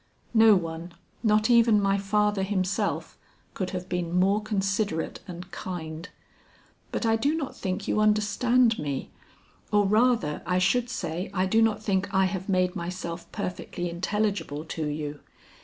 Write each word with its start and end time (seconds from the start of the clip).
"No 0.33 0.55
one, 0.55 0.95
not 1.21 1.47
even 1.47 1.79
my 1.79 1.99
father 1.99 2.41
himself, 2.41 3.19
could 3.53 3.69
have 3.69 3.87
been 3.87 4.11
more 4.19 4.41
considerate 4.41 5.19
and 5.27 5.51
kind; 5.51 6.09
but 6.91 7.05
I 7.05 7.15
do 7.15 7.35
not 7.35 7.55
think 7.55 7.87
you 7.87 7.99
understand 7.99 8.79
me, 8.79 9.11
or 9.71 9.85
rather 9.85 10.41
I 10.43 10.57
should 10.57 10.89
say 10.89 11.29
I 11.35 11.45
do 11.45 11.61
not 11.61 11.83
think 11.83 12.11
I 12.11 12.25
have 12.25 12.49
made 12.49 12.75
myself 12.75 13.31
perfectly 13.31 13.91
intelligible 13.91 14.65
to 14.65 14.87
you. 14.87 15.19